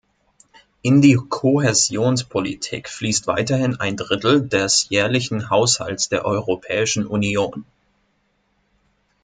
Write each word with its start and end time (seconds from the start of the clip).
In 0.81 1.03
die 1.03 1.13
Kohäsionspolitik 1.13 2.89
fließt 2.89 3.27
weiterhin 3.27 3.75
ein 3.79 3.97
Drittel 3.97 4.49
des 4.49 4.89
jährlichen 4.89 5.51
Haushalts 5.51 6.09
der 6.09 6.25
Europäischen 6.25 7.05
Union. 7.05 7.65